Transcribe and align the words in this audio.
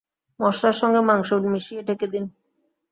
মসলার 0.39 0.75
সঙ্গে 0.81 1.01
মাংস 1.01 1.29
মিশিয়ে 1.45 1.81
ঢেকে 1.87 2.07
দিন। 2.07 2.23